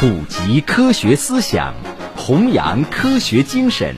[0.00, 1.74] 普及科学思想，
[2.16, 3.96] 弘扬科学精神，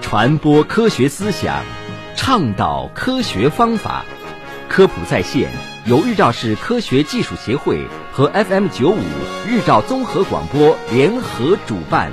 [0.00, 1.62] 传播科学思想，
[2.16, 4.02] 倡导科学方法。
[4.70, 5.50] 科普在线
[5.84, 9.02] 由日照市科学技术协会和 FM 九五
[9.46, 12.10] 日照综合广播联合主办。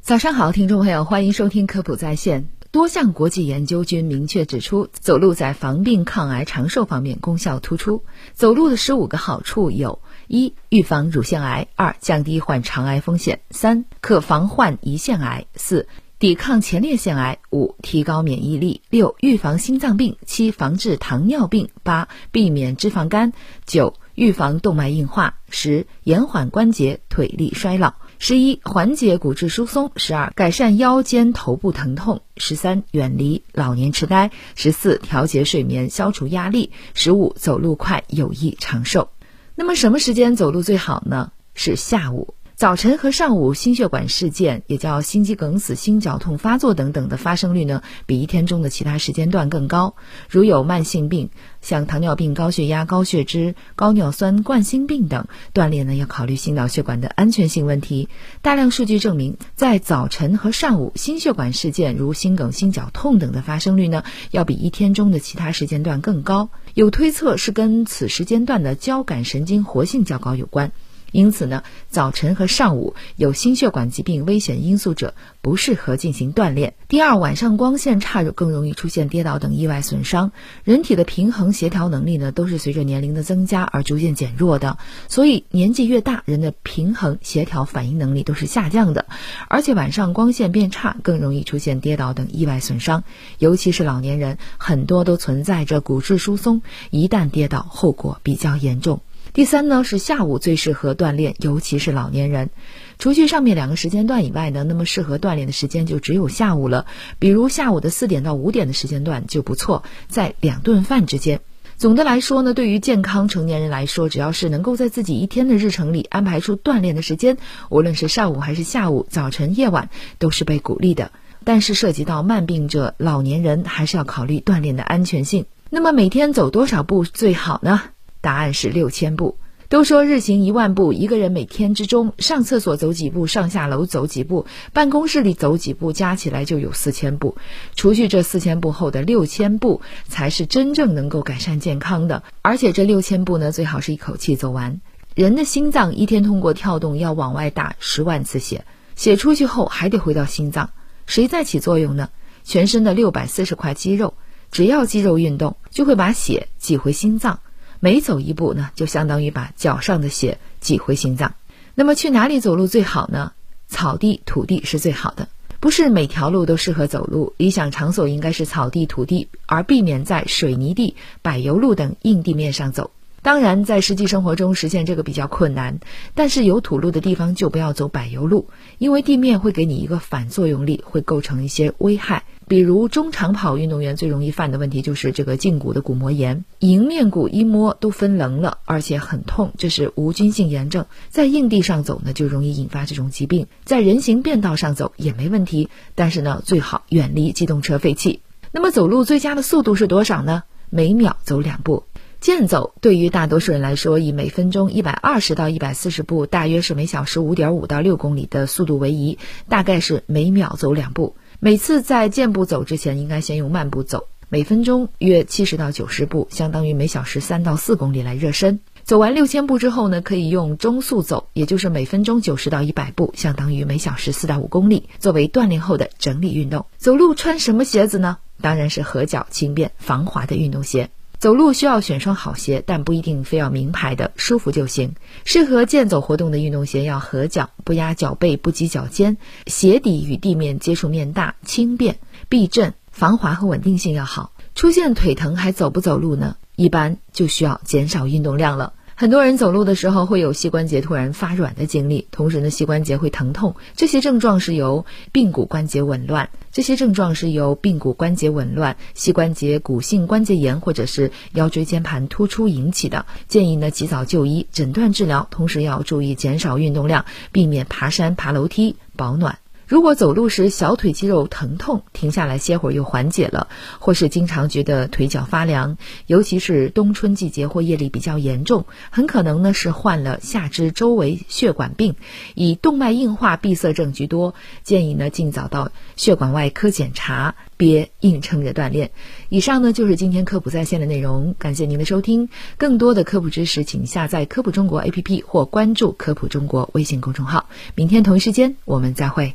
[0.00, 2.48] 早上好，听众朋友，欢迎收听科普在线。
[2.72, 8.02] 多项国际研究均明确指出，走路在防病、抗癌、长寿方面功效突出。
[8.32, 15.86] 走路的十五个好处有：一、预防乳腺癌；二、降低患肠癌风险；三、可防患胰腺癌；四、
[16.18, 23.32] 抵抗前列腺癌；五、提高免疫力；六、预防心脏病；七、防治糖尿病；八、避免脂肪肝；
[23.66, 27.94] 九、预防动脉硬化；十、延缓关节、腿力衰老。
[28.18, 39.08] 十一、缓解骨质疏松；十二、改善腰肩头部疼痛；十三、远离老年痴呆；十四、调节睡眠，消除压力；十五、走路快有益长寿。
[39.54, 41.32] 那么，什么时间走路最好呢？
[41.54, 42.34] 是下午。
[42.62, 49.96] 早晨和上午心血管事件，也叫心肌梗死、心绞痛发作等等的发生率呢，比一天中的其他时间段更高。
[50.30, 58.08] 如有慢性病，像糖尿病、高血压、高血脂、高尿酸、冠心病等，锻炼呢要考虑心脑血管的安全性问题。
[58.42, 66.48] 大量数据证明，在早晨和上午心血管事件，如心梗、心绞痛等的发生率呢，要比一天中的其他时间段更高。
[66.74, 70.70] 有推测是跟此时间段的交感神经活性较高有关。
[71.12, 76.74] 因此呢，早晨和上午有心血管疾病危险因素者不适合进行锻炼。
[76.88, 80.32] 第二，晚上光线差更容易出现跌倒等意外损伤。
[80.64, 84.78] 人体的平衡协调能力呢，都是随着年龄的增加而逐渐减弱的。
[85.08, 89.06] 所以年纪越大，人的平衡协调反应能力都是下降的。
[89.48, 93.04] 而且晚上光线变差，更容易出现跌倒等意外损伤。
[93.38, 99.00] 尤其是老年人，很多都存在着骨质疏松，一旦跌倒，后果比较严重。
[99.34, 102.50] 第三呢是下午最适合锻炼，尤其是老年人。
[102.98, 106.84] 除去上面两个时间段以外呢，那么适合锻炼的时间就只有下午了。
[107.18, 111.40] 比如下午的四点到五点的时间段就不错，在两顿饭之间。
[111.78, 117.38] 总的来说呢，对于健康成年人来说，只要是能够在自己一天的日程里安排出锻炼的时间，
[117.70, 119.88] 无论是上午还是下午、早晨、夜晚，
[120.18, 121.10] 都是被鼓励的。
[121.42, 125.46] 但是涉及到慢病者、老年人，还是要考虑锻炼的安全性。
[125.70, 127.80] 那么每天走多少步最好呢？
[128.22, 129.36] 答案是六千步。
[129.68, 134.44] 都说日行一万步，一个人每天之中上厕所走几步，上下楼走几步，
[134.74, 137.36] 办公室里走几步，加起来就有四千步。
[137.74, 142.22] 除去这四千步后的六千步，才是真正能够改善健康的。
[142.42, 144.78] 而且这六千步呢，最好是一口气走完。
[145.14, 150.68] 人的心脏一天通过跳动要往外打十万次血，血出去后还得回到心脏，
[151.06, 152.10] 谁在起作用呢？
[152.44, 154.12] 全身的六百四十块肌肉，
[154.50, 157.40] 只要肌肉运动，就会把血挤回心脏。
[157.84, 161.34] 每走一步呢，就相当于把脚上的血挤回心脏。
[161.74, 163.32] 那么去哪里走路最好呢？
[163.66, 165.26] 草地、土地是最好的。
[165.58, 172.92] 不是每条路都适合走路，理想场所应该是草地、土地，而避免在水泥地、柏油路等硬地面上走。
[173.20, 175.80] 当然，在实际生活中实现这个比较困难。
[176.14, 178.48] 但是有土路的地方就不要走柏油路，
[178.78, 182.22] 因为地面会给你一个反作用力，会构成一些危害。
[182.52, 190.84] 比如中长跑运动员最容易犯的问题就是这个胫骨的骨膜炎，迎面骨一摸都分棱了，而且很痛，这是无菌性炎症。
[191.08, 193.46] 在硬地上走呢，就容易引发这种疾病。
[193.64, 198.20] 在人行便道上走也没问题，但是呢，最好远离机动车废气。
[198.50, 200.42] 那么走路最佳的速度是多少呢？
[200.68, 201.84] 每秒走两步。
[202.20, 211.16] 健走对于大多数人来说，以每分钟一百二十到一百四十步，大约是每小时五点五到六公里的速度为宜，大概是每秒走两步。
[211.44, 218.60] 每次在健步走之前，应该先用慢步走，每分钟约七十到九十步，相当于每小时三到四公里来热身。
[218.84, 226.64] 走完六千步之后呢，可以用中速走，也就是每分钟九十到一百步，相当于每小时四到五公里，作为锻炼后的整理运动。
[226.78, 228.18] 走路穿什么鞋子呢？
[228.40, 230.90] 当然是合脚、轻便、防滑的运动鞋。
[231.22, 234.96] 走路需要选双好鞋，但不一定非要名牌的，舒服就行。
[235.24, 239.16] 适合健走活动的运动鞋要合脚，不压脚背，不挤脚尖，
[239.46, 244.32] 鞋底与地面接触面大，轻便、避震、防滑和稳定性要好。
[244.56, 246.34] 出现腿疼还走不走路呢？
[246.56, 248.72] 一般就需要减少运动量了。
[249.02, 253.56] 很多人走路的时候会有膝关节突然发软的经历，同时呢膝关节会疼痛。
[253.74, 263.04] 这些症状是由髌骨关节紊乱，这些症状是由髌骨关节紊乱、膝关节骨性关节炎或者是腰椎间盘突出引起的。
[263.26, 269.41] 建议呢及早就医，诊断治疗，同时要注意减少运动量，避免爬山爬楼梯，保暖。
[269.72, 273.48] 如果走路时小腿肌肉疼痛，停下来歇会儿又缓解了，
[273.78, 281.94] 或是经常觉得腿脚发凉，尤其是冬春季节或夜里比较严重，很可能呢是患了下肢周围血管病，
[282.34, 288.90] 以动脉硬化闭塞症居多，建议呢尽早到血管外科检查，别硬撑着锻炼。
[289.30, 292.28] 以上呢就是今天科普在线的内容，感谢您的收听。
[292.58, 297.48] 更多的科普知识，请下载科普中国 APP 或关注科普中国微信公众号。
[297.74, 299.34] 明天同一时间我们再会。